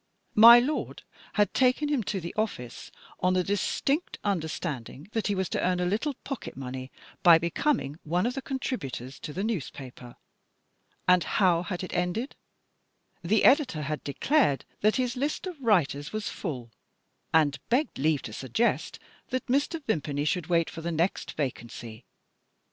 My 0.33 0.57
lord 0.57 1.03
had 1.33 1.53
taken 1.53 1.87
him 1.89 2.01
to 2.05 2.19
the 2.19 2.33
office, 2.35 2.89
on 3.19 3.35
the 3.35 3.43
distinct 3.43 4.17
understanding 4.23 5.07
that 5.11 5.27
he 5.27 5.35
was 5.35 5.47
to 5.49 5.63
earn 5.63 5.79
a 5.79 5.85
little 5.85 6.15
pocket 6.23 6.57
money 6.57 6.91
by 7.21 7.37
becoming 7.37 7.99
one 8.03 8.25
of 8.25 8.33
the 8.33 8.41
contributors 8.41 9.19
to 9.19 9.31
the 9.31 9.43
newspaper. 9.43 10.15
And 11.07 11.23
how 11.23 11.61
had 11.61 11.83
it 11.83 11.93
ended? 11.93 12.35
The 13.23 13.43
editor 13.43 13.83
had 13.83 14.03
declared 14.03 14.65
that 14.79 14.95
his 14.95 15.15
list 15.15 15.45
of 15.45 15.61
writers 15.61 16.11
was 16.11 16.29
full, 16.29 16.71
and 17.31 17.59
begged 17.69 17.99
leave 17.99 18.23
to 18.23 18.33
suggest 18.33 18.97
that 19.29 19.45
Mr. 19.45 19.83
Vimpany 19.83 20.25
should 20.25 20.47
wait 20.47 20.67
for 20.67 20.81
the 20.81 20.91
next 20.91 21.33
vacancy. 21.33 22.05